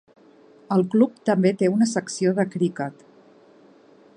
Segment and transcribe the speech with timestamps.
[0.75, 3.05] El club també té una secció de criquet.